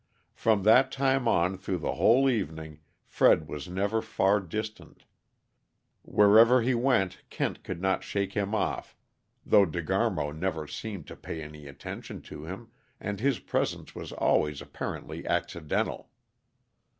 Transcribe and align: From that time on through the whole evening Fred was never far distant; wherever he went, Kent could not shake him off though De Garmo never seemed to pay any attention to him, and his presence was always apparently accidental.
From 0.33 0.63
that 0.63 0.91
time 0.91 1.27
on 1.27 1.59
through 1.59 1.77
the 1.77 1.93
whole 1.93 2.27
evening 2.27 2.79
Fred 3.05 3.47
was 3.47 3.69
never 3.69 4.01
far 4.01 4.39
distant; 4.39 5.03
wherever 6.01 6.63
he 6.63 6.73
went, 6.73 7.19
Kent 7.29 7.63
could 7.63 7.79
not 7.79 8.03
shake 8.03 8.33
him 8.33 8.55
off 8.55 8.97
though 9.45 9.67
De 9.67 9.83
Garmo 9.83 10.31
never 10.35 10.65
seemed 10.65 11.05
to 11.05 11.15
pay 11.15 11.43
any 11.43 11.67
attention 11.67 12.23
to 12.23 12.45
him, 12.45 12.71
and 12.99 13.19
his 13.19 13.37
presence 13.37 13.93
was 13.93 14.11
always 14.13 14.59
apparently 14.59 15.23
accidental. 15.27 16.09